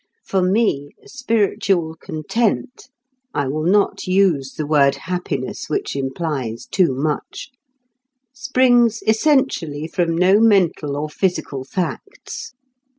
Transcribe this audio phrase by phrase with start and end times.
[0.25, 2.89] For me, spiritual content
[3.35, 7.51] (I will not use the word "happiness," which implies too much)
[8.33, 12.51] springs essentially from no mental or physical facts.